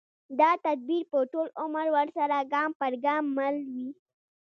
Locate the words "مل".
3.37-3.55